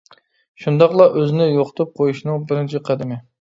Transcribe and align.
شۇنداقلا 0.63 1.07
ئۆزىنى 1.19 1.47
يوقىتىپ 1.49 1.93
قويۇشنىڭ 2.01 2.49
بىرىنچى 2.49 2.83
قەدىمى. 2.91 3.21